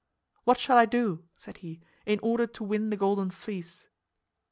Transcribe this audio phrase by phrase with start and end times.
[0.45, 3.85] "What shall I do," said he, "in order to win the Golden Fleece?"